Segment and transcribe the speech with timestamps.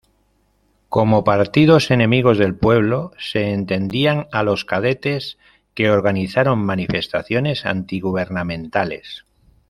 [0.89, 5.37] Como partidos enemigos del pueblo se entendían a los kadetes,
[5.75, 9.27] que organizaron manifestaciones antigubernamentales.